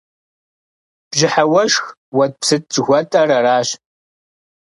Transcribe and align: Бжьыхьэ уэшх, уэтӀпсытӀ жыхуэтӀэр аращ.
Бжьыхьэ 1.09 1.43
уэшх, 1.51 1.85
уэтӀпсытӀ 2.17 2.69
жыхуэтӀэр 2.73 3.29
аращ. 3.37 3.69